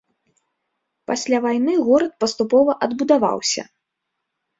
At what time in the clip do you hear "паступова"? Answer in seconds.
2.23-2.71